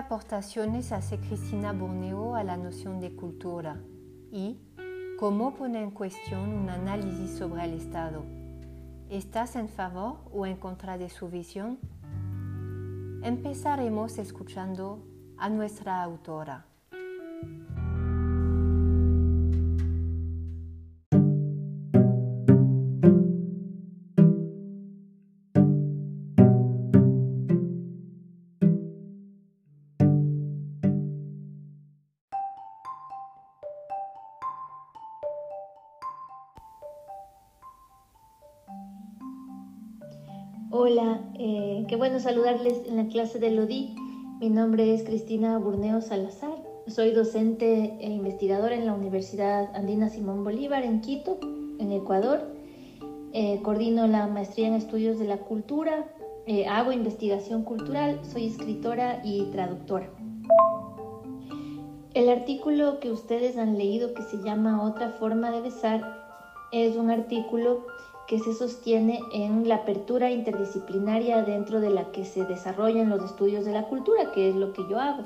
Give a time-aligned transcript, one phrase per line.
[0.00, 3.82] ¿Qué aportaciones hace Cristina Borneo a la noción de cultura?
[4.32, 4.58] ¿Y
[5.18, 8.24] cómo pone en cuestión un análisis sobre el Estado?
[9.10, 11.78] ¿Estás en favor o en contra de su visión?
[13.22, 15.04] Empezaremos escuchando
[15.36, 16.69] a nuestra autora.
[41.42, 43.94] Eh, qué bueno saludarles en la clase de Lodi.
[44.40, 46.54] Mi nombre es Cristina Burneo Salazar.
[46.86, 51.40] Soy docente e investigadora en la Universidad Andina Simón Bolívar en Quito,
[51.78, 52.42] en Ecuador.
[53.32, 56.12] Eh, coordino la maestría en estudios de la cultura,
[56.46, 60.10] eh, hago investigación cultural, soy escritora y traductora.
[62.12, 66.02] El artículo que ustedes han leído que se llama Otra forma de besar
[66.70, 67.86] es un artículo
[68.30, 73.64] que se sostiene en la apertura interdisciplinaria dentro de la que se desarrollan los estudios
[73.64, 75.24] de la cultura, que es lo que yo hago.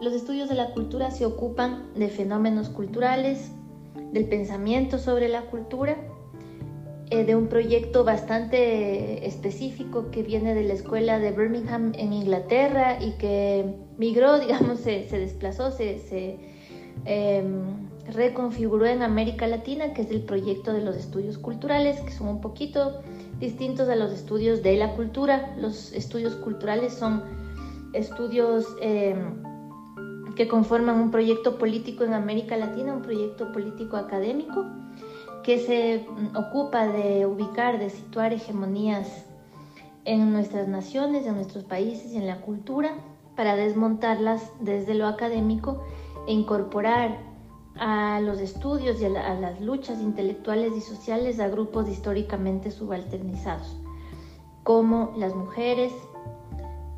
[0.00, 3.52] Los estudios de la cultura se ocupan de fenómenos culturales,
[4.14, 5.98] del pensamiento sobre la cultura,
[7.10, 12.96] eh, de un proyecto bastante específico que viene de la escuela de Birmingham en Inglaterra
[12.98, 16.38] y que migró, digamos, se, desplazó, se,
[17.04, 22.28] em, reconfiguró en América Latina, que es el proyecto de los estudios culturales, que son
[22.28, 23.00] un poquito
[23.40, 25.54] distintos a los estudios de la cultura.
[25.58, 27.22] Los estudios culturales son
[27.92, 29.42] estudios em,
[30.36, 34.64] que conforman un proyecto político en América Latina, un proyecto político académico,
[35.42, 39.26] que se ocupa de ubicar, de situar hegemonías
[40.04, 42.94] en nuestras naciones, en nuestros países y en la cultura,
[43.34, 45.82] para desmontarlas desde lo académico
[46.26, 47.35] e incorporar
[47.78, 53.76] a los estudios y a, las luchas intelectuales y sociales a grupos históricamente subalternizados,
[54.62, 55.92] como las mujeres,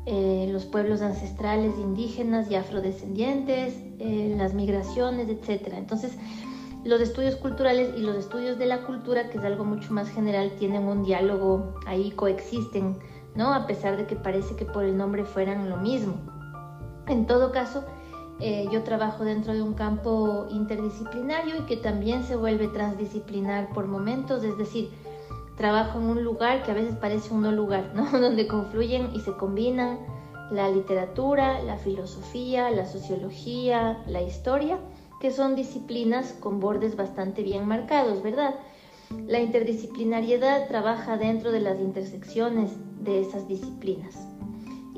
[0.05, 5.73] eh, los pueblos ancestrales indígenas y afrodescendientes, eh, las migraciones, etc.
[5.75, 6.17] Entonces,
[6.83, 10.51] los estudios culturales y los estudios de la cultura, que es algo mucho más general,
[10.57, 12.97] tienen un diálogo ahí, coexisten,
[13.35, 13.53] ¿no?
[13.53, 16.15] A pesar de que parece que por el nombre fueran lo mismo.
[17.07, 17.83] En todo caso,
[18.39, 23.87] eh, yo trabajo dentro de un campo interdisciplinario y que también se vuelve transdisciplinar por
[23.87, 24.91] momentos, es decir,
[25.57, 28.09] trabajo en un lugar que a veces parece un no lugar, ¿no?
[28.19, 29.99] donde confluyen y se combinan
[30.51, 34.79] la literatura, la filosofía, la sociología, la historia,
[35.19, 38.55] que son disciplinas con bordes bastante bien marcados, ¿verdad?
[39.27, 42.71] La interdisciplinariedad trabaja dentro de las intersecciones
[43.03, 44.28] de esas disciplinas.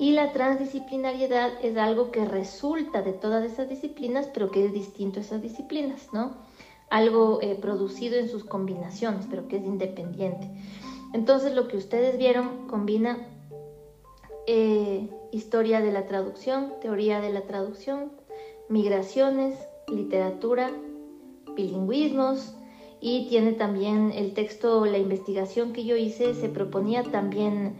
[0.01, 5.19] Y la transdisciplinariedad es algo que resulta de todas esas disciplinas, pero que es distinto
[5.19, 6.37] a esas disciplinas, ¿no?
[6.89, 10.49] Algo eh, producido en sus combinaciones, pero que es independiente.
[11.13, 13.19] Entonces lo que ustedes vieron combina
[14.47, 18.11] eh, historia de la traducción, teoría de la traducción,
[18.69, 19.55] migraciones,
[19.87, 20.71] literatura,
[21.55, 22.55] bilingüismos
[23.01, 27.75] y tiene también el texto, la investigación que yo hice, se proponía también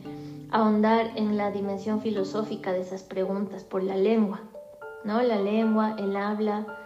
[0.52, 4.42] ahondar en la dimensión filosófica de esas preguntas por la lengua,
[5.04, 5.22] ¿no?
[5.22, 6.78] La lengua, el habla,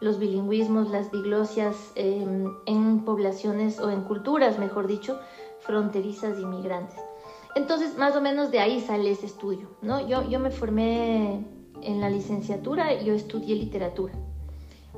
[0.00, 5.18] los bilingüismos, las diglosias em, en poblaciones o en culturas, mejor dicho,
[5.60, 6.98] fronterizas y migrantes.
[7.56, 10.06] Entonces, más o menos de ahí sale ese estudio, ¿no?
[10.06, 11.44] Yo, yo me formé
[11.82, 14.14] en la licenciatura, yo estudié literatura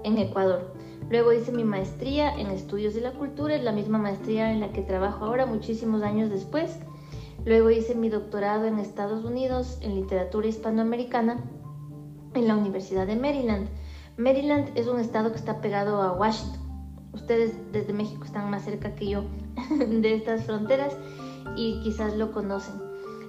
[0.04, 0.72] en Ecuador.
[1.10, 4.70] Luego hice mi maestría en estudios de la cultura, es la misma maestría en la
[4.72, 6.78] que trabajo ahora, muchísimos años después.
[7.44, 11.42] Luego hice mi doctorado en Estados Unidos en literatura hispanoamericana
[12.34, 13.68] en la Universidad de Maryland.
[14.16, 16.60] Maryland es un estado que está pegado a Washington.
[17.12, 19.24] Ustedes desde México están más cerca que yo
[19.70, 20.96] de estas fronteras
[21.56, 22.80] y quizás lo conocen.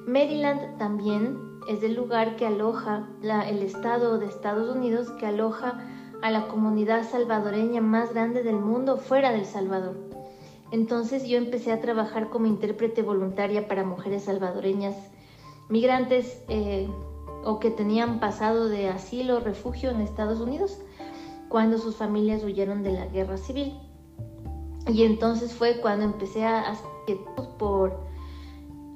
[0.06, 1.38] Maryland también
[1.68, 5.84] es el lugar que aloja, el estado de Estados Unidos que aloja
[6.22, 10.13] a la comunidad salvadoreña más grande del mundo fuera del Salvador.
[10.74, 14.96] Entonces yo empecé a trabajar como intérprete voluntaria para mujeres salvadoreñas
[15.70, 16.90] migrantes eh,
[17.44, 20.80] o que tenían pasado de asilo o refugio en Estados Unidos
[21.48, 23.76] cuando sus familias huyeron de la guerra civil.
[24.88, 27.20] Y entonces fue cuando empecé a hacer
[27.60, 27.96] por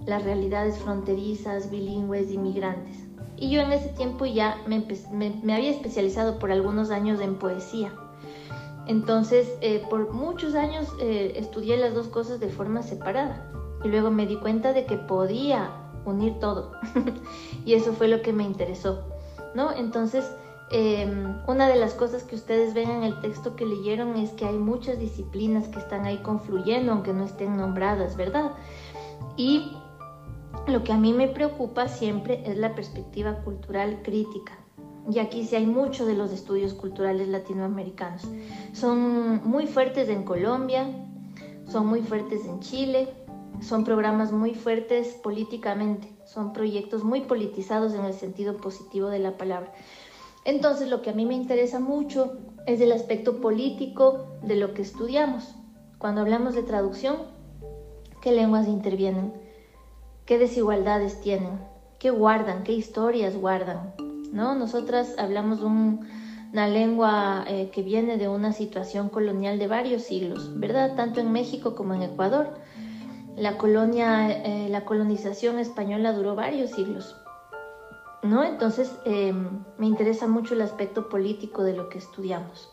[0.03, 2.97] las realidades fronterizas, bilingües, inmigrantes.
[3.37, 7.93] Y yo en ese tiempo ya me había especializado por algunos años en poesía.
[8.87, 13.51] Entonces, eh, por muchos años eh, estudié las dos cosas de forma separada
[13.83, 15.69] y luego me di cuenta de que podía
[16.05, 16.71] unir todo
[17.65, 19.03] y eso fue lo que me interesó.
[19.57, 19.71] ¿no?
[19.73, 20.31] Entonces,
[20.69, 24.45] em, una de las cosas que ustedes ven en el texto que leyeron es que
[24.45, 28.51] hay muchas disciplinas que están ahí confluyendo, aunque no estén nombradas, ¿verdad?
[29.35, 29.71] Y
[30.67, 34.59] lo que a mí me preocupa siempre es la perspectiva cultural crítica.
[35.09, 38.23] Y aquí sí hay mucho de los estudios culturales latinoamericanos.
[38.73, 40.87] Son muy fuertes en Colombia,
[41.65, 43.07] son muy fuertes en Chile,
[43.61, 49.37] son programas muy fuertes políticamente, son proyectos muy politizados en el sentido positivo de la
[49.37, 49.71] palabra.
[50.45, 54.81] Entonces lo que a mí me interesa mucho es el aspecto político de lo que
[54.81, 55.55] estudiamos.
[55.97, 57.17] Cuando hablamos de traducción,
[58.21, 59.33] ¿qué lenguas intervienen?
[60.25, 61.59] ¿Qué desigualdades tienen?
[61.99, 62.63] ¿Qué guardan?
[62.63, 63.93] ¿Qué historias guardan?
[64.31, 64.55] ¿No?
[64.55, 70.95] Nosotras hablamos una lengua eh, que viene de una situación colonial de varios siglos, ¿verdad?
[70.95, 72.55] Tanto en México como en Ecuador.
[73.35, 77.15] La colonia, eh, la colonización española duró varios siglos,
[78.23, 78.43] ¿no?
[78.43, 79.33] Entonces eh,
[79.77, 82.69] me interesa mucho el aspecto político de lo que estudiamos.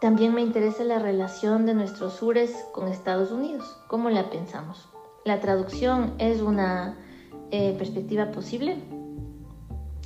[0.00, 4.88] También me interesa la relación de nuestros sures con Estados Unidos, cómo la pensamos.
[5.24, 6.98] ¿La traducción es una
[7.50, 9.01] perspectiva posible?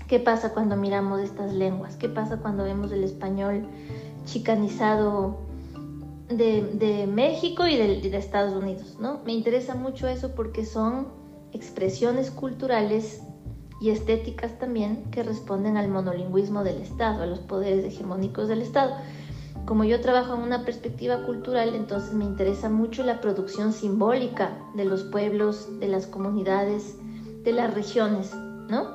[0.08, 1.97] ¿Qué pasa cuando miramos estas lenguas?
[1.97, 3.67] ¿Qué pasa cuando vemos el español
[4.25, 5.38] chicanizado
[6.29, 8.97] de, México y de, de, Estados Unidos?
[9.00, 9.20] ¿no?
[9.25, 11.08] Me interesa mucho eso porque son
[11.53, 13.23] expresiones culturales
[13.81, 18.94] y estéticas también que responden al monolingüismo del Estado, a los poderes hegemónicos del Estado
[19.67, 24.85] como yo trabajo en una perspectiva cultural, entonces me interesa mucho la producción simbólica de
[24.85, 26.97] los pueblos, de las comunidades,
[27.43, 28.94] de las regiones, ¿no?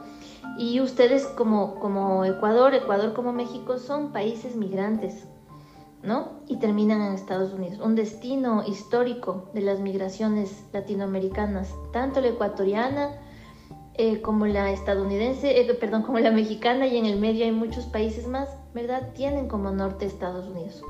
[0.57, 5.25] Y ustedes como, como Ecuador, Ecuador como México son países migrantes,
[6.03, 6.41] ¿no?
[6.47, 7.79] Y terminan en Estados Unidos.
[7.79, 13.11] Un destino histórico de las migraciones latinoamericanas, tanto la ecuatoriana
[13.95, 17.85] eh, como la estadounidense, eh, perdón, como la mexicana y en el medio hay muchos
[17.85, 19.09] países más ¿verdad?
[19.13, 20.81] Tienen como norte Estados Unidos.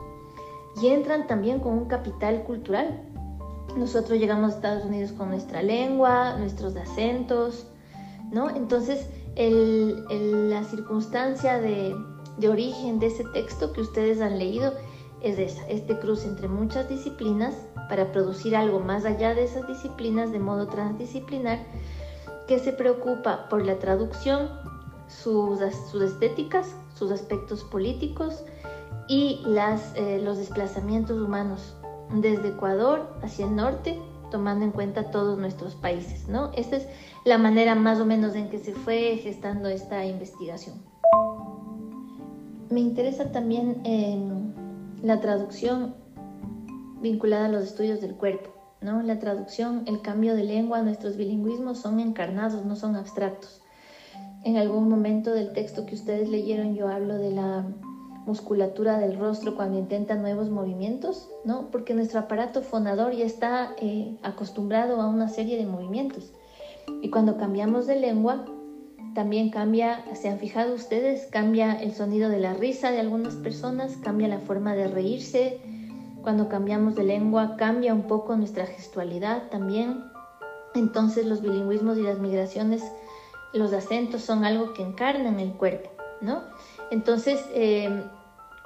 [0.82, 3.02] Y entran también con un capital cultural.
[3.76, 7.68] Nosotros llegamos a Estados Unidos con nuestra lengua, nuestros acentos,
[8.32, 8.50] ¿no?
[8.50, 11.96] Entonces, la circunstancia de,
[12.48, 14.74] origen de ese texto que ustedes han leído
[15.22, 17.54] es esa, este cruce entre muchas disciplinas
[17.88, 21.60] para producir algo más allá de esas disciplinas de modo transdisciplinar
[22.48, 24.50] que se preocupa por la traducción,
[25.08, 28.44] sus, estéticas, sus aspectos políticos
[29.08, 29.44] y
[29.96, 31.76] eh, los desplazamientos humanos
[32.14, 34.00] desde Ecuador hacia el norte,
[34.32, 36.28] tomando en cuenta todos nuestros países.
[36.28, 36.52] ¿no?
[36.56, 36.88] Esta es
[37.24, 40.82] la manera más o menos en que se fue gestando esta investigación.
[42.72, 44.56] Me interesa también
[45.04, 45.94] la traducción
[47.02, 48.50] vinculada a los estudios del cuerpo.
[48.82, 49.04] ¿no?
[49.04, 53.62] La traducción, el cambio de lengua, nuestros bilingüismos son encarnados, no son abstractos.
[54.44, 57.66] En algún momento del texto que ustedes leyeron yo hablo de la
[58.26, 61.70] musculatura del rostro cuando intenta nuevos movimientos, ¿no?
[61.72, 66.32] Porque nuestro aparato fonador ya está eh, acostumbrado a una serie de movimientos.
[67.02, 68.46] Y cuando cambiamos de lengua,
[69.14, 73.98] también cambia, se han fijado ustedes, cambia el sonido de la risa de algunas personas,
[73.98, 75.60] cambia la forma de reírse.
[76.22, 80.06] Cuando cambiamos de lengua, cambia un poco nuestra gestualidad también.
[80.76, 82.84] Entonces los bilingüismos y las migraciones
[83.54, 85.90] los acentos son algo que encarnan el cuerpo,
[86.22, 86.44] ¿no?
[86.90, 88.04] Entonces, eh,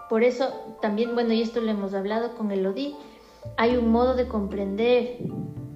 [0.09, 0.50] por eso
[0.81, 2.95] también, bueno, y esto lo hemos hablado con el ODI,
[3.57, 5.17] hay un modo de comprender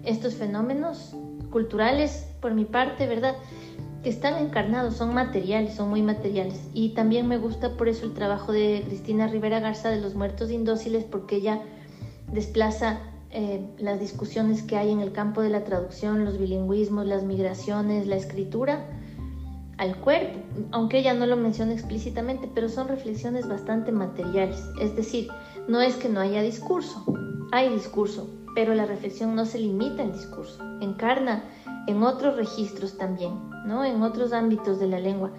[0.03, 1.15] estos fenómenos
[1.51, 3.35] culturales, por mi parte, ¿verdad?
[4.03, 6.69] Que están encarnados, son materiales, son muy materiales.
[6.73, 10.51] Y también me gusta por eso el trabajo de Cristina Rivera Garza de los muertos
[10.51, 11.61] indóciles, porque ella
[12.31, 12.99] desplaza
[13.31, 18.07] eh, las discusiones que hay en el campo de la traducción, los bilingüismos, las migraciones,
[18.07, 18.85] la escritura,
[19.79, 20.39] al cuerpo,
[20.71, 24.61] aunque ella no lo menciona explícitamente, pero son reflexiones bastante materiales.
[24.81, 25.29] Es decir,
[25.69, 27.05] no es que no haya discurso,
[27.53, 31.45] hay discurso, pero la reflexión no se limita al discurso, encarna
[31.87, 33.33] en otros registros también,
[33.65, 33.85] ¿no?
[33.85, 35.31] en otros ámbitos de la lengua.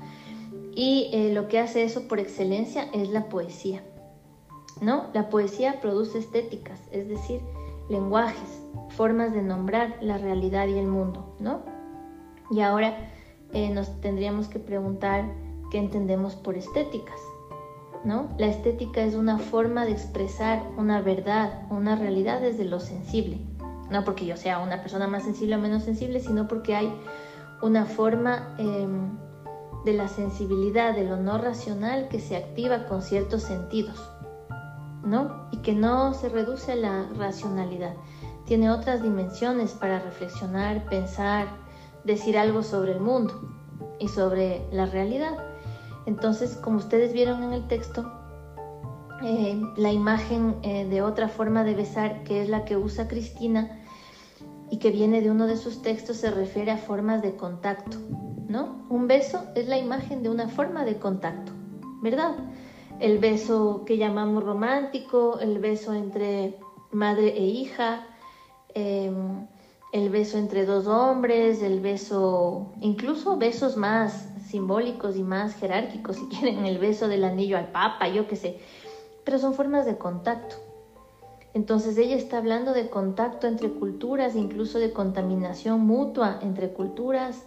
[0.75, 3.83] Y eh, lo que hace eso por excelencia es la poesía.
[4.81, 5.09] ¿no?
[5.13, 7.43] La poesía produce estéticas, es decir,
[7.91, 11.37] lenguajes, formas de nombrar la realidad y el mundo.
[11.41, 11.61] ¿no?
[12.51, 13.11] Y ahora
[13.53, 15.25] eh, nos tendríamos que preguntar
[15.71, 17.21] qué entendemos por estéticas.
[18.05, 18.29] ¿no?
[18.39, 23.39] La estética es una forma de expresar una verdad, una realidad desde lo sensible.
[23.91, 26.93] No porque yo sea una persona más sensible o menos sensible, sino porque hay
[27.61, 29.11] una forma em,
[29.85, 33.99] de la sensibilidad, de lo no racional que se activa con ciertos sentidos,
[35.05, 35.49] ¿no?
[35.51, 37.95] Y que no se reduce a la racionalidad.
[38.47, 41.49] Tiene otras dimensiones para reflexionar, pensar,
[42.05, 43.41] decir algo sobre el mundo
[43.99, 45.37] y sobre la realidad.
[46.07, 48.11] Entonces, como ustedes vieron en el texto,
[49.23, 53.79] eh, la imagen eh, de otra forma de besar, que es la que usa Cristina
[54.71, 57.99] y que viene de uno de sus textos, se refiere a formas de contacto,
[58.49, 58.87] ¿no?
[58.89, 61.53] Un beso es la imagen de una forma de contacto,
[62.03, 62.35] ¿verdad?
[62.99, 66.59] El beso que llamamos romántico, el beso entre
[66.91, 68.07] madre e hija,
[68.75, 69.47] em,
[69.93, 76.27] el beso entre dos hombres, el beso, incluso besos más simbólicos y más jerárquicos, si
[76.29, 78.59] quieren, el beso del anillo al papa, yo qué sé
[79.25, 80.57] pero son formas de contacto.
[81.53, 87.45] Entonces ella está hablando de contacto entre culturas, incluso de contaminación mutua entre culturas,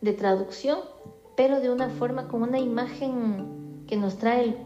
[0.00, 0.80] de traducción,
[1.36, 4.56] pero de una forma como una imagen que nos trae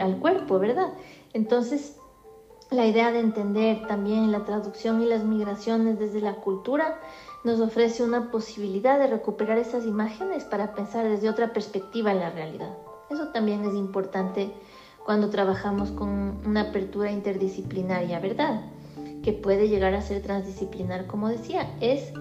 [0.00, 0.92] al cuerpo, ¿verdad?
[1.32, 1.96] Entonces,
[2.70, 7.00] la idea de entender también la traducción y las migraciones desde la cultura
[7.44, 12.30] nos ofrece una posibilidad de recuperar esas imágenes para pensar desde otra perspectiva en la
[12.30, 12.76] realidad.
[13.10, 14.52] Eso también es importante
[15.04, 18.60] cuando trabajamos con una apertura interdisciplinaria, ¿verdad?
[19.22, 22.12] Que puede llegar a ser transdisciplinar, como decía, es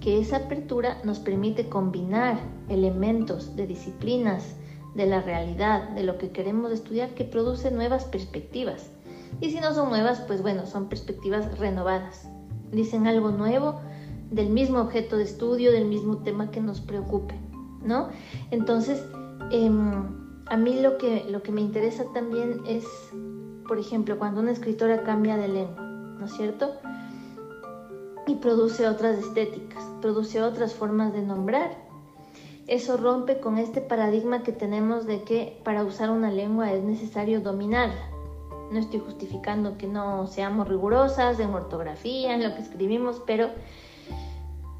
[0.00, 4.56] que esa apertura nos permite combinar elementos de disciplinas,
[4.96, 8.90] de la realidad, de lo que queremos estudiar, que produce nuevas perspectivas.
[9.42, 12.28] Y si no son nuevas, pues bueno, son perspectivas renovadas.
[12.70, 13.80] Dicen algo nuevo
[14.30, 17.34] del mismo objeto de estudio, del mismo tema que nos preocupe,
[17.84, 18.08] ¿no?
[18.52, 19.04] Entonces,
[19.50, 19.68] eh,
[20.46, 22.86] a mí lo que, lo que me interesa también es,
[23.66, 26.74] por ejemplo, cuando una escritora cambia de lengua, ¿no es cierto?
[28.28, 31.76] Y produce otras estéticas, produce otras formas de nombrar.
[32.68, 37.40] Eso rompe con este paradigma que tenemos de que para usar una lengua es necesario
[37.40, 38.11] dominarla.
[38.70, 43.50] No estoy justificando que no seamos rigurosas en ortografía, en lo que escribimos, pero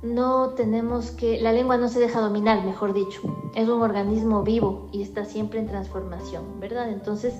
[0.02, 3.20] no tenemos que, la lengua no se deja dominar, mejor dicho,
[3.54, 6.90] es un organismo vivo y está siempre en transformación, ¿verdad?
[6.90, 7.34] Entonces,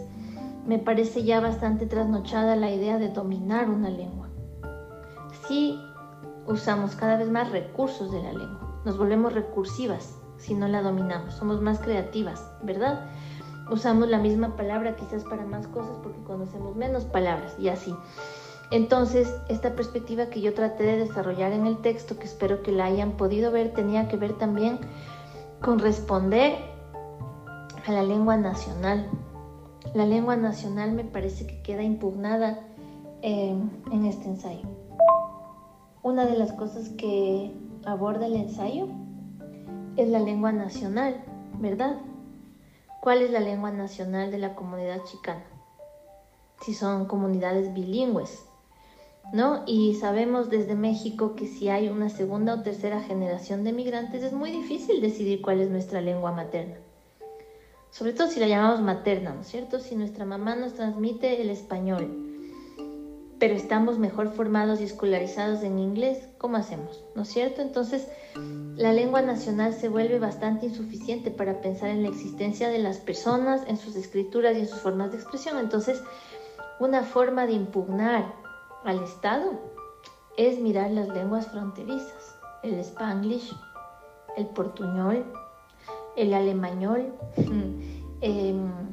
[0.66, 4.28] me parece ya bastante trasnochada la idea de dominar una lengua.
[5.49, 5.78] Si
[6.46, 11.34] usamos cada vez más recursos de la lengua, nos volvemos recursivas si no la dominamos,
[11.34, 13.06] somos más creativas, ¿verdad?
[13.71, 17.95] Usamos la misma palabra quizás para más cosas porque conocemos menos palabras y así.
[18.71, 22.87] Entonces, esta perspectiva que yo traté de desarrollar en el texto, que espero que la
[22.87, 24.78] hayan podido ver, tenía que ver también
[25.61, 26.57] con responder
[27.87, 29.09] a la lengua nacional.
[29.95, 32.61] La lengua nacional me parece que queda impugnada
[33.21, 34.66] en este ensayo.
[36.02, 37.54] Una de las cosas que
[37.85, 38.88] aborda el ensayo
[39.97, 41.23] es la lengua nacional,
[41.59, 41.99] ¿verdad?
[43.02, 45.42] ¿Cuál es la lengua nacional de la comunidad chicana?
[46.61, 48.44] Si son comunidades bilingües,
[49.32, 49.64] ¿no?
[49.66, 54.32] Y sabemos desde México que si hay una segunda o tercera generación de migrantes es
[54.32, 56.76] muy difícil decidir cuál es nuestra lengua materna.
[57.90, 59.80] Sobre todo si la llamamos materna, ¿no es cierto?
[59.80, 62.31] Si nuestra mamá nos transmite el español,
[63.42, 67.02] pero estamos mejor formados y escolarizados en inglés, ¿cómo hacemos?
[67.16, 67.61] ¿No es cierto?
[67.61, 68.06] Entonces,
[68.76, 73.62] la lengua nacional se vuelve bastante insuficiente para pensar en la existencia de las personas,
[73.66, 75.58] en sus escrituras y en sus formas de expresión.
[75.58, 76.00] Entonces,
[76.78, 78.32] una forma de impugnar
[78.84, 79.58] al Estado
[80.37, 83.52] es mirar las lenguas fronterizas, el spanglish,
[84.37, 85.26] el portuñol,
[86.14, 87.12] el alemañol,
[88.20, 88.91] em,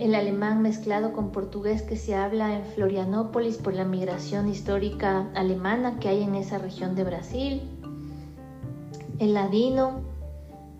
[0.00, 6.00] el alemán mezclado con portugués que se habla en Florianópolis por la migración histórica alemana
[6.00, 7.62] que hay en esa región de Brasil,
[9.18, 10.00] el ladino,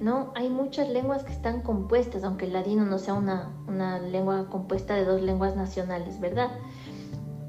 [0.00, 0.32] ¿no?
[0.34, 4.94] Hay muchas lenguas que están compuestas, aunque el ladino no sea una, una lengua compuesta
[4.94, 6.50] de dos lenguas nacionales, ¿verdad?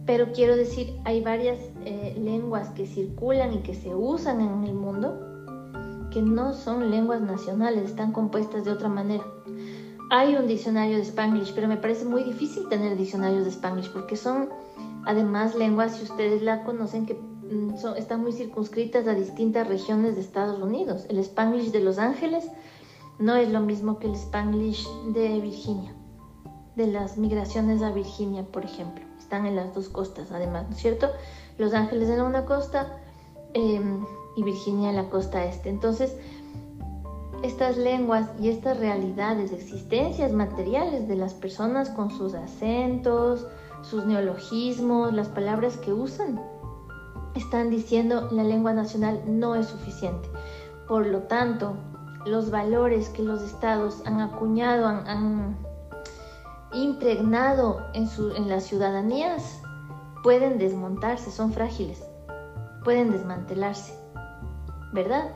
[0.06, 4.74] pero quiero decir, hay varias eh, lenguas que circulan y que se usan en el
[4.74, 5.20] mundo
[6.12, 9.24] que no son lenguas nacionales, están compuestas de otra manera.
[10.14, 14.18] Hay un diccionario de Spanglish, pero me parece muy difícil tener diccionarios de Spanglish porque
[14.18, 14.50] son
[15.06, 20.16] además lenguas, si ustedes la conocen, que mm, son, están muy circunscritas a distintas regiones
[20.16, 21.06] de Estados Unidos.
[21.10, 22.46] El Spanglish de Los Ángeles
[23.20, 25.94] no es lo mismo que el Spanglish de Virginia,
[26.76, 30.82] de las migraciones a Virginia, por ejemplo están en las dos costas, además, ¿no es
[30.82, 31.10] cierto?
[31.58, 32.98] Los Ángeles en una costa
[33.54, 35.70] em, y Virginia en la costa este.
[35.70, 36.18] Entonces,
[37.44, 43.48] estas lenguas y estas realidades, existencias materiales de las personas con sus acentos,
[43.82, 46.40] sus neologismos, las palabras que usan,
[47.36, 50.30] están diciendo la lengua nacional no es suficiente.
[50.88, 51.74] Por lo tanto,
[52.26, 55.58] los valores que los estados han acuñado, han
[56.74, 59.62] impregnado en, su, en las ciudadanías
[60.24, 62.04] pueden desmontarse, son frágiles,
[62.84, 63.94] pueden desmantelarse,
[64.94, 65.32] ¿verdad?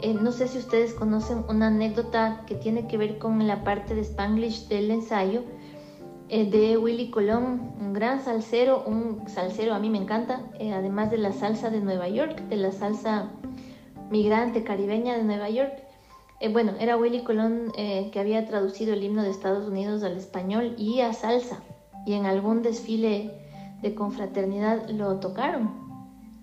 [0.00, 3.94] Eh, no sé si ustedes conocen una anécdota que tiene que ver con la parte
[3.94, 5.42] de Spanglish del ensayo
[6.28, 11.10] eh, de Willy Colón, un gran salsero, un salsero a mí me encanta, eh, además
[11.10, 13.30] de la salsa de Nueva York, de la salsa
[14.10, 15.72] migrante caribeña de Nueva York.
[16.52, 21.00] bueno, era Willy Colón que había traducido el himno de Estados Unidos al español y
[21.00, 21.62] a salsa,
[22.04, 23.32] y en algún desfile
[23.80, 25.85] de confraternidad lo tocaron.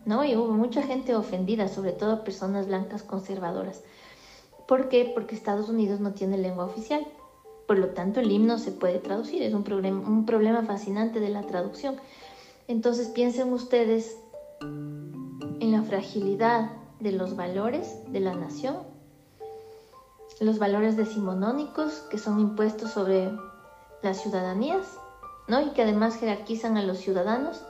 [0.06, 0.24] ¿No?
[0.24, 3.82] Y hubo mucha gente ofendida, sobre todo personas blancas conservadoras.
[4.68, 5.12] ¿Por qué?
[5.14, 7.06] Porque Estados Unidos no tiene lengua oficial.
[7.68, 9.42] Por lo tanto, el himno se puede traducir.
[9.44, 11.96] Es un problema, un problema fascinante de la traducción.
[12.68, 14.18] Entonces, piensen ustedes
[14.62, 18.78] en la fragilidad de los valores de la nación,
[20.40, 23.32] los valores decimonónicos que son impuestos sobre
[24.02, 24.86] las ciudadanías,
[25.48, 25.62] ¿no?
[25.62, 27.62] Y que además jerarquizan a los ciudadanos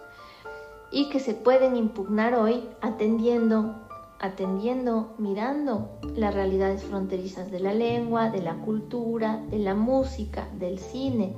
[0.93, 3.73] y que se pueden impugnar hoy atendiendo,
[4.19, 10.77] atendiendo, mirando las realidades fronterizas de la lengua, de la cultura, de la música, del
[10.77, 11.35] cine,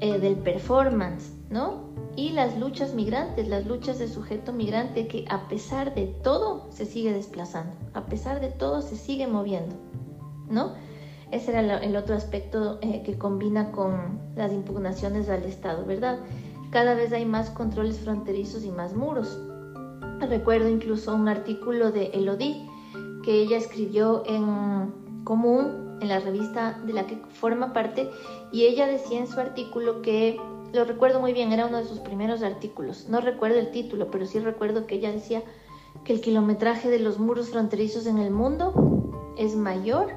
[0.00, 1.92] eh, del performance, ¿no?
[2.16, 6.86] Y las luchas migrantes, las luchas de sujeto migrante que a pesar de todo se
[6.86, 9.74] sigue desplazando, a pesar de todo se sigue moviendo,
[10.48, 10.72] ¿no?
[11.30, 16.18] Ese era el otro aspecto eh, que combina con las impugnaciones al Estado, ¿verdad?
[16.74, 19.38] Cada vez hay más controles fronterizos y más muros.
[20.18, 22.68] Recuerdo incluso un artículo de Elodie
[23.22, 28.10] que ella escribió en Común, en la revista de la que forma parte,
[28.50, 30.40] y ella decía en su artículo que,
[30.72, 34.26] lo recuerdo muy bien, era uno de sus primeros artículos, no recuerdo el título, pero
[34.26, 35.44] sí recuerdo que ella decía
[36.04, 40.08] que el kilometraje de los muros fronterizos en el mundo es mayor,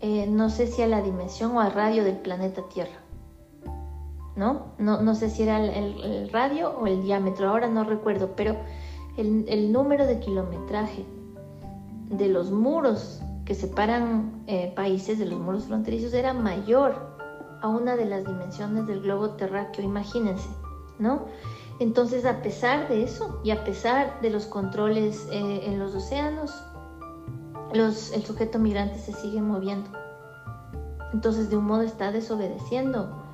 [0.00, 3.07] eh, no sé si a la dimensión o al radio del planeta Tierra.
[4.38, 4.68] ¿No?
[4.78, 8.56] No, sé si era el, radio o el diámetro, ahora no recuerdo, pero
[9.16, 11.04] el, número de kilometraje
[12.08, 16.94] de los muros que separan eh, países de los muros fronterizos era mayor
[17.60, 20.48] a una de las dimensiones del globo terráqueo, imagínense,
[21.00, 21.22] ¿no?
[21.80, 26.54] Entonces, a pesar de eso y a pesar de los controles eh, en los océanos,
[27.74, 29.90] los, el sujeto migrante se sigue moviendo.
[31.12, 33.27] Entonces, de un modo está desobedeciendo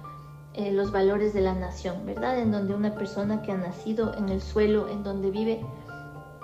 [0.54, 2.38] eh, los valores de la nación, ¿verdad?
[2.38, 5.60] En donde una persona que ha nacido en el suelo en donde vive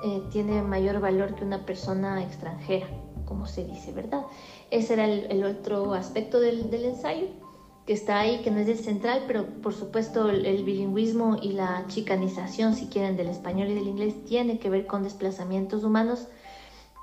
[0.04, 2.88] eh, tiene mayor valor que una persona extranjera,
[3.24, 4.22] como se dice, ¿verdad?
[4.70, 7.28] Ese era el, otro aspecto del, ensayo
[7.86, 11.52] que está ahí, que no es el central, pero por supuesto el, el, bilingüismo y
[11.52, 16.26] la chicanización, si quieren, del español y del inglés tiene que ver con desplazamientos humanos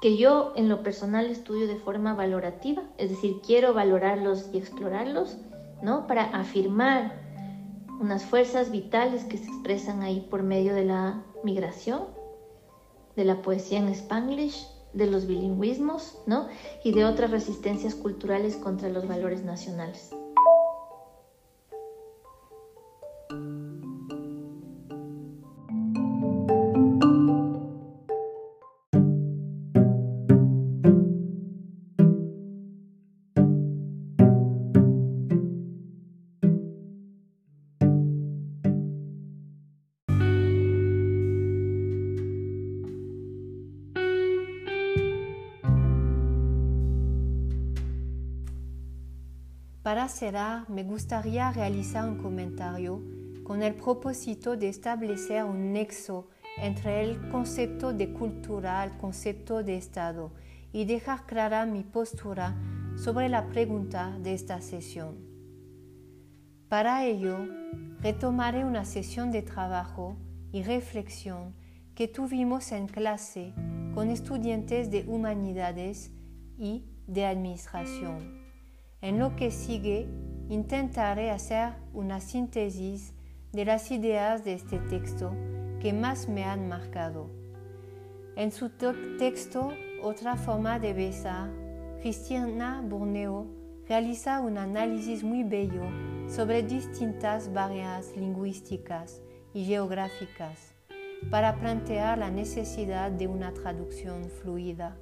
[0.01, 5.37] que yo en lo personal estudio de forma valorativa, es decir, quiero valorarlos y explorarlos,
[5.81, 6.07] ¿no?
[6.07, 7.13] Para afirmar
[7.99, 12.03] unas fuerzas vitales que se expresan ahí por medio de la migración,
[13.15, 16.47] de la poesía en spanglish, de los bilingüismos, ¿no?
[16.83, 20.11] Y de otras resistencias culturales contra los valores nacionales.
[50.07, 53.01] Cerrar, me gustaría realizar un comentario
[53.43, 59.77] con el propósito de establecer un nexo entre el concepto de cultura al concepto de
[59.77, 60.31] Estado
[60.71, 62.55] y dejar clara mi postura
[62.95, 65.17] sobre la pregunta de esta sesión.
[66.69, 67.37] Para ello,
[67.99, 70.17] retomaré una sesión de trabajo
[70.51, 71.53] y reflexión
[71.95, 73.53] que tuvimos en clase
[73.93, 76.11] con estudiantes de humanidades
[76.57, 78.46] y de administración.
[79.01, 80.07] En lo que sigue,
[80.49, 83.13] intentaré hacer una síntesis
[83.53, 85.33] de las ideas de este texto
[85.79, 87.29] que más me han marcado.
[88.35, 89.71] En su texto,
[90.03, 91.49] Otra forma de besar,
[92.01, 93.47] Cristina Borneo
[93.89, 95.83] realiza un análisis muy bello
[96.27, 99.21] sobre distintas barreras lingüísticas
[99.55, 100.75] y geográficas
[101.31, 104.95] para plantear la necesidad de una traducción fluida.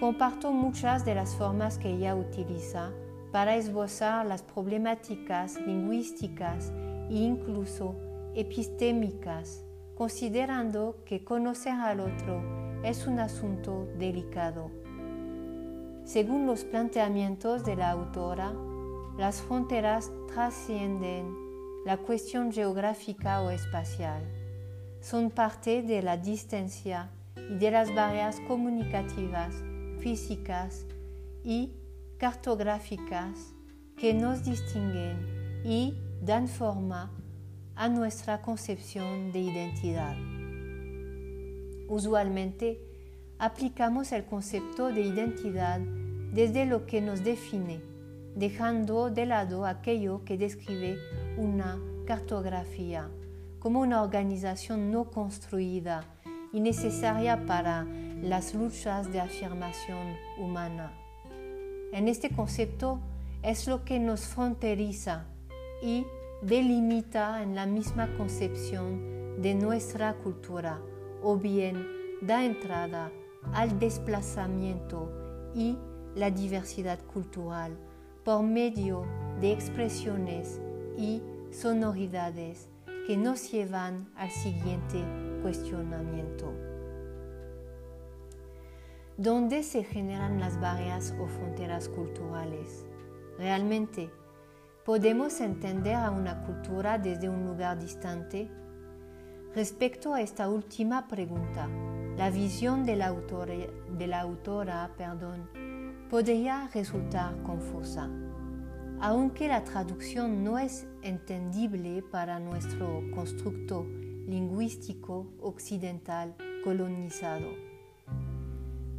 [0.00, 2.90] Comparto muchas de las formas que ella utiliza
[3.32, 6.72] para esbozar las problemáticas lingüísticas
[7.10, 7.96] e incluso
[8.34, 9.62] epistémicas,
[9.94, 14.70] considerando que conocer al otro es un asunto delicado.
[16.04, 18.54] Según los planteamientos de la autora,
[19.18, 21.36] las fronteras trascienden
[21.84, 24.22] la cuestión geográfica o espacial.
[25.02, 29.62] Son parte de la distancia y de las barreras comunicativas,
[30.00, 30.86] físicas
[31.44, 31.72] y
[32.18, 33.54] cartográficas
[33.96, 37.10] que nos distinguen y dan forma
[37.74, 40.16] a nuestra concepción de identidad.
[41.88, 42.80] Usualmente
[43.38, 45.80] aplicamos el concepto de identidad
[46.32, 47.80] desde lo que nos define,
[48.36, 50.98] dejando de lado aquello que describe
[51.36, 53.10] una cartografía
[53.58, 56.04] como una organización no construida
[56.52, 57.86] y necesaria para
[58.22, 60.92] las luchas de afirmación humana.
[61.92, 63.00] En este concepto
[63.42, 65.26] es lo que nos fronteriza
[65.82, 66.06] y
[66.42, 70.80] delimita en la misma concepción de nuestra cultura
[71.22, 71.86] o bien
[72.22, 73.10] da entrada
[73.52, 75.10] al desplazamiento
[75.54, 75.78] y
[76.14, 77.76] la diversidad cultural
[78.24, 79.04] por medio
[79.40, 80.60] de expresiones
[80.96, 82.68] y sonoridades
[83.06, 86.52] que nos llevan al siguiente cuestionamiento.
[89.16, 92.86] ¿Dónde se generan las barreras o fronteras culturales?
[93.38, 94.10] ¿Realmente
[94.84, 98.50] podemos entender a una cultura desde un lugar distante?
[99.54, 101.68] Respecto a esta última pregunta,
[102.16, 103.54] la visión de la autora,
[103.98, 105.50] de la autora perdón,
[106.08, 108.08] podría resultar confusa.
[109.00, 113.86] Aunque la traducción no es entendible para nuestro constructo
[114.26, 117.48] lingüístico occidental colonizado.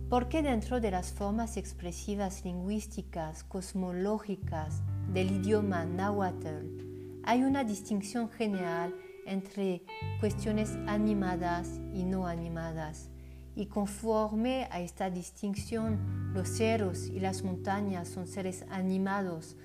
[0.10, 4.82] Porque dentro de las formas expresivas lingüísticas cosmológicas
[5.14, 8.94] del idioma náhuatl hay una distinción general
[9.26, 9.84] entre
[10.20, 13.10] cuestiones animadas y no animadas,
[13.56, 19.56] y conforme a esta distinción, los ceros y las montañas son seres animados,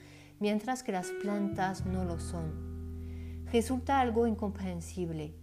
[0.40, 3.46] mientras que las plantas no lo son.
[3.52, 5.34] Resulta algo incomprensible.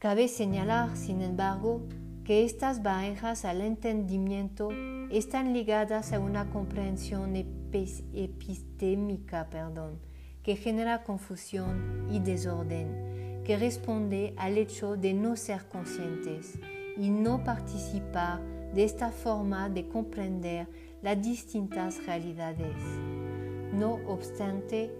[0.00, 1.82] Cabe señalar, sin embargo,
[2.24, 4.70] que estas barreras al entendimiento
[5.10, 9.98] están ligadas a una comprensión epistémica perdón,
[10.42, 16.58] que genera confusión y desorden, que responde al hecho de no ser conscientes
[16.96, 18.40] y no participar
[18.72, 20.66] de esta forma de comprender
[21.02, 22.74] las distintas realidades.
[23.74, 24.90] No obstante,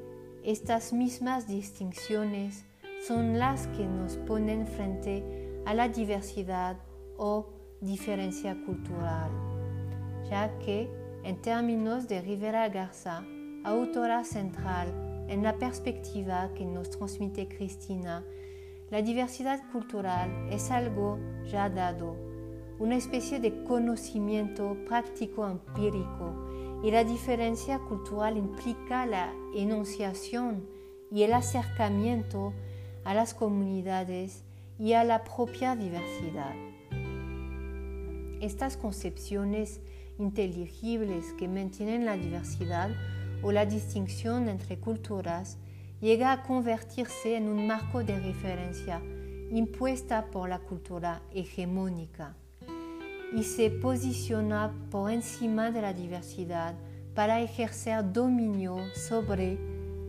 [0.45, 2.67] estas mismas distinciones
[3.07, 5.25] son las que nos ponen frente
[5.65, 6.77] a la diversidad
[7.17, 7.47] o
[7.81, 9.31] diferencia cultural,
[10.29, 10.91] ya que,
[11.25, 13.25] en términos de Rivera Garza,
[13.65, 14.89] autora central
[15.29, 18.25] en la perspectiva que nos transmite Cristina,
[18.91, 21.19] la diversidad cultural es algo
[21.51, 22.17] ya dado,
[22.79, 26.35] una especie de conocimiento práctico empírico
[26.83, 30.67] y la diferencia cultural implica la enunciación
[31.11, 32.53] y el acercamiento
[33.05, 34.45] a las comunidades
[34.79, 36.55] y a la propia diversidad.
[38.41, 39.81] Estas concepciones
[40.19, 42.91] inteligibles que mantienen la diversidad
[43.43, 45.59] o la distinción entre culturas
[46.01, 49.03] llega a convertirse en un marco de referencia
[49.51, 52.37] impuesta por la cultura hegemónica
[53.37, 56.75] y se posiciona por encima de la diversidad
[57.15, 59.59] para ejercer dominio sobre,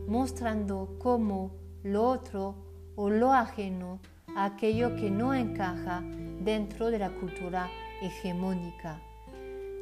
[0.06, 1.52] mostrando cómo
[1.82, 4.00] lo otro o lo ajeno
[4.36, 6.02] a aquello que no encaja
[6.40, 7.68] dentro de la cultura
[8.02, 9.00] hegemónica.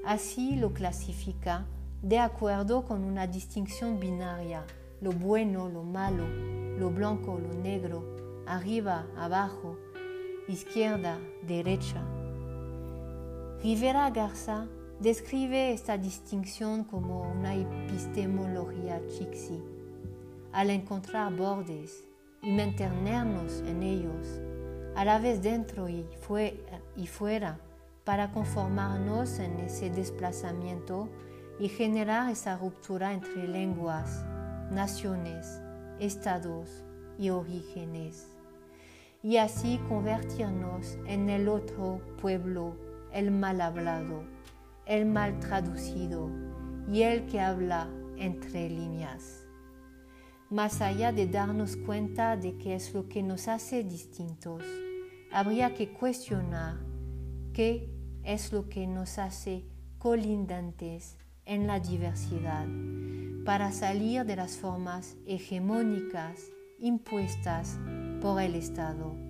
[0.05, 1.67] Así lo clasifica
[2.03, 4.65] de acuerdo con una distinción binaria,
[5.01, 6.27] lo bueno, lo malo,
[6.79, 9.77] lo blanco, lo negro, arriba, abajo,
[10.49, 12.03] izquierda, derecha.
[13.63, 14.67] Rivera Garza
[14.99, 19.63] describe esta distinción como una epistemología chixi.
[20.53, 22.10] Al encontrar bordes
[22.43, 24.41] y mantenernos en ellos,
[24.97, 26.07] a la vez dentro y,
[27.07, 27.59] fuera,
[28.05, 31.09] para conformarnos en ese desplazamiento
[31.59, 34.25] y generar esa ruptura entre lenguas,
[34.71, 35.61] naciones,
[35.99, 36.85] estados
[37.19, 38.27] y orígenes,
[39.23, 42.77] y así convertirnos en el otro pueblo
[43.13, 44.25] el mal hablado,
[44.87, 46.31] el mal traducido
[46.91, 49.40] y el que habla entre líneas.
[50.51, 54.65] Más allá de darnos cuenta de qué es lo que nos hace distintos,
[55.31, 56.77] habría que cuestionar
[57.53, 57.89] qué
[58.25, 59.65] es lo que nos hace
[59.99, 62.67] colindantes en la diversidad
[63.45, 66.41] para salir de las formas hegemónicas
[66.81, 67.79] impuestas
[68.21, 69.30] por el Estado.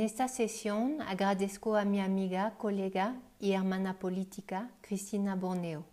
[0.00, 5.89] En esta sesión agradezco a mi amiga, colega y hermana política, Cristina Borneo.